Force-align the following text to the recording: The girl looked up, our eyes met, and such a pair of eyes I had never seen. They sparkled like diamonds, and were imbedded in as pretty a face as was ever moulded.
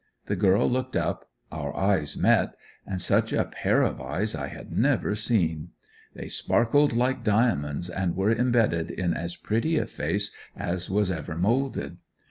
The 0.25 0.35
girl 0.35 0.67
looked 0.67 0.95
up, 0.95 1.29
our 1.51 1.77
eyes 1.77 2.17
met, 2.17 2.55
and 2.87 2.99
such 2.99 3.31
a 3.31 3.43
pair 3.45 3.83
of 3.83 4.01
eyes 4.01 4.33
I 4.33 4.47
had 4.47 4.71
never 4.71 5.13
seen. 5.13 5.73
They 6.15 6.27
sparkled 6.27 6.93
like 6.95 7.23
diamonds, 7.23 7.87
and 7.87 8.15
were 8.15 8.31
imbedded 8.33 8.89
in 8.89 9.13
as 9.13 9.35
pretty 9.35 9.77
a 9.77 9.85
face 9.85 10.33
as 10.57 10.89
was 10.89 11.11
ever 11.11 11.37
moulded. 11.37 11.97